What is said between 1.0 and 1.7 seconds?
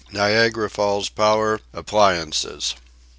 POWER